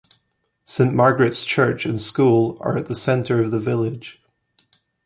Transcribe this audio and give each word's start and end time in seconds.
Saint 0.65 0.95
Margaret's 0.95 1.45
church 1.45 1.85
and 1.85 2.01
school 2.01 2.57
are 2.59 2.75
at 2.75 2.87
the 2.87 2.95
centre 2.95 3.39
of 3.43 3.51
the 3.51 3.59
village. 3.59 4.19